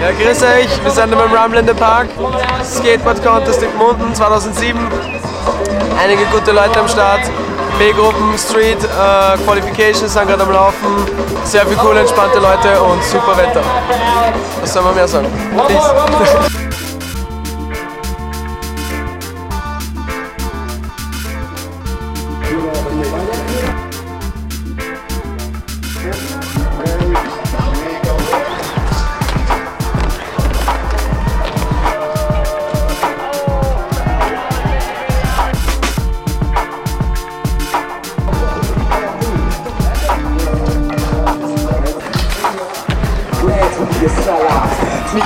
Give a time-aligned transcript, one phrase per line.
[0.00, 2.08] Ja, grüß euch, wir sind beim Rumble in the Park,
[2.64, 4.80] Skateboard Contest in Gmunden 2007.
[6.02, 7.20] Einige gute Leute am Start,
[7.78, 10.88] B-Gruppen, Street, äh, Qualifications sind gerade am Laufen,
[11.44, 13.62] sehr viele coole, entspannte Leute und super Wetter.
[14.62, 15.28] Was soll man mehr sagen?
[15.68, 16.60] Peace.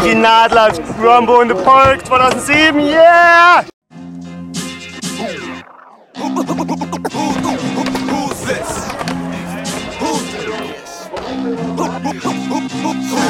[0.04, 3.64] Niki Nadler, Rumbo in the Park 2007, yeah!
[12.84, 13.23] So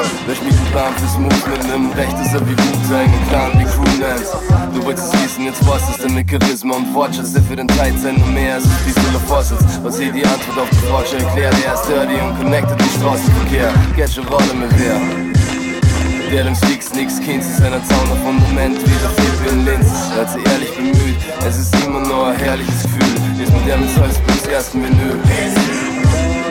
[0.00, 0.06] up?
[0.26, 1.62] Wer spielt den Plan fürs Movement?
[1.68, 4.30] Nimm Recht ist er wie Wu-Tang, ein Clan wie Crew Names.
[4.74, 7.68] Du willst es wissen, jetzt was ist denn mit Charisma und Wortschatz, der für den
[7.70, 9.80] Zeit sein und mehr als es Pistol of Fossils.
[9.82, 13.72] Was hier die Antwort auf die Frage erklärt, er ist dirty und connected den Straßenverkehr.
[13.96, 15.00] Get your Rolle mit wer?
[16.30, 19.88] Der dem Sneaks nix kennt, zu seiner Zauner Fundament wie der Flippe in Linz.
[20.14, 23.42] Er hat sie ehrlich bemüht, es ist immer nur ein herrliches Gefühl.
[23.42, 25.16] Ist mit der mit Salzburgs ersten Menü.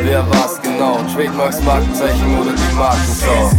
[0.01, 0.97] Wer war's genau?
[1.13, 3.51] Trademarks, Markenzeichen oder die Markensau?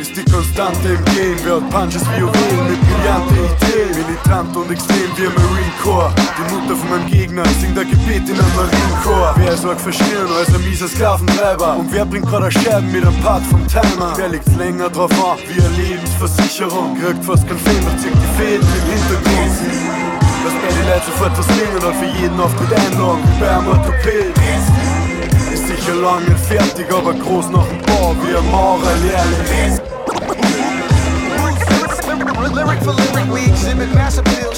[0.00, 3.92] Ist die Konstante im Game, hat Punches Juwelen mit brillante Ideen.
[3.96, 6.12] Militant und extrem wie Marine Corps.
[6.16, 9.38] Die Mutter von meinem Gegner singt ein Gebet in einem Marinekorps.
[9.38, 11.76] Wer sorgt für Stirn als ein mieser Sklaventreiber?
[11.76, 14.12] Und wer bringt gerade Scherben mit einem Part vom Timer?
[14.16, 16.98] Wer legt länger drauf an, wie eine Lebensversicherung?
[17.00, 19.52] Kriegt fast kein Film, doch zieht die Fäden im Hintergrund.
[20.44, 24.81] Lass mir die Leute sofort was singen und für jeden Auftritt einladen, wie bei einem.
[25.82, 27.50] Ist sicher lang nicht fertig, aber groß
[28.22, 29.80] wie ein Maurer lehrling.
[32.54, 34.52] Lyric for lyric, we exhibit mass appeal.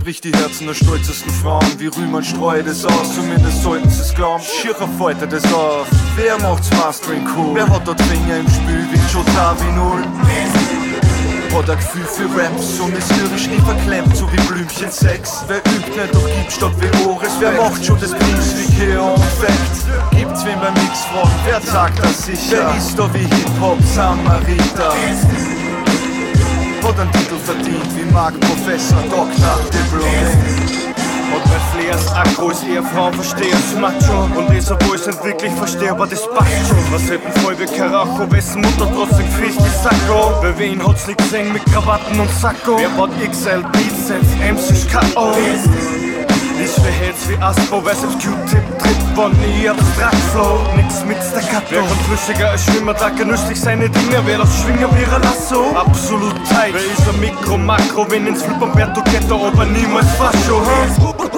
[0.00, 1.78] Wer bricht die Herzen der stolzesten Frauen?
[1.78, 4.42] Wie Rühmann streut es aus, zumindest sollten sie es glauben.
[4.42, 5.86] Schirrer foltert es auf.
[6.16, 7.54] Wer macht's Mastering cool?
[7.54, 10.02] Wer hat dort Finger im Spiel wie Jotavi Null?
[11.52, 15.44] Hat ein Gefühl für Raps und ist lyrisch nie verklemmt, so wie Blümchen Sex.
[15.48, 17.32] Wer übt nicht, doch gibt statt wie Oris.
[17.38, 20.16] Wer macht schon das Beats wie Keon Fact?
[20.16, 22.70] Gibt's wen beim Mix fragen, wer sagt das sicher?
[22.70, 24.94] Wer ist da wie Hip-Hop Samariter?
[26.90, 29.60] Hat einen Titel verdient wie Mark Professor Dr.
[29.70, 30.34] Diplomat.
[31.32, 35.52] Und bei Flares Akku ist eher Frau, verstehe es Macho Und dieser Boys sind wirklich
[35.52, 40.40] verstehbar, das passt schon Was hätten voll wie Karacho, wessen Mutter trotzdem kriegt die Sacko
[40.42, 43.62] Bei wen hat's nicht gesehen mit Krawatten und Sacko Wer baut XL
[44.04, 45.32] setzt MCs K.O.
[46.62, 51.66] Ich verhält's wie wer selbst Q-Tip tritt von nie abstrakt Flow Nix mit Staccato.
[51.70, 54.20] Wer kann flüssiger als Schwimmer, da genüsslich seine Dinge.
[54.24, 55.74] Wer das Schwinger wie Lasso?
[55.74, 56.74] Absolut tight.
[56.74, 61.30] Wer ist ein Mikro, Makro, wenn ins Flip Umberto Ghetto, aber niemals Fascho, huh?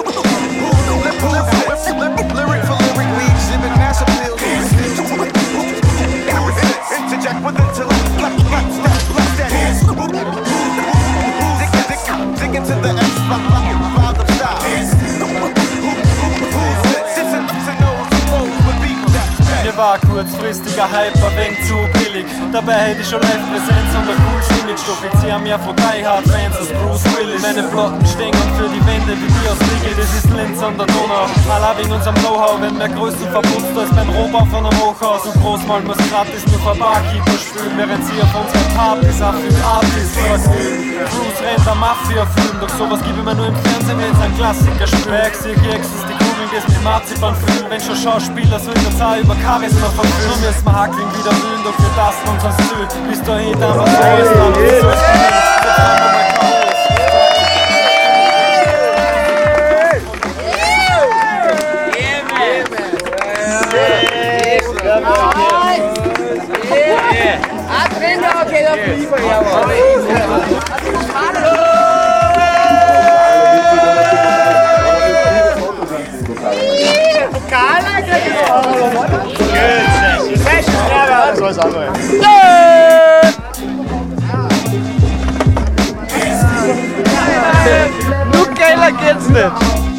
[19.75, 22.29] War kurzfristiger Hype, ein wenig zu billig.
[22.51, 24.83] Dabei hätte ich schon Live-Präsenz und ein cooles Image.
[24.85, 27.41] Doch jetzt haben ja von Die Hard Fans als Bruce Willis.
[27.41, 29.97] Meine Platten stehen für die Wände wie die aus Liege.
[29.97, 31.25] Das ist Linz an der Donau.
[31.49, 35.25] Alla wegen unserem Know-how, wenn mehr Größen verputzt als beim Rohbau von einem Hochhaus.
[35.25, 39.57] Und Großmal muss gratis nur für Barkeeper spülen, während sie auf unseren Partys auf den
[39.65, 41.01] Artists verkühlen.
[41.09, 44.85] Bruce rennt am Mafia-Film, doch sowas gebe ich mir nur im Fernsehen, wenn's ein Klassiker
[44.85, 45.17] spielt.
[45.25, 45.81] Exi, Gex
[46.43, 47.69] Regeln, die es mit Marzipan füllen.
[47.69, 50.27] Wenn schon Schauspieler sind, das auch über Charisma verfüllen.
[50.27, 52.87] Nur müssen wir Hackling wieder mühen, doch wir tasten uns ans Ziel.
[53.09, 54.93] Bis eh da, was Neues, dann was Neues.
[66.73, 67.39] Yeah.
[67.69, 71.02] I think I'll get up for you, y'all.
[81.43, 81.91] so alles andere.
[88.33, 89.92] Nur geiler geht's nicht.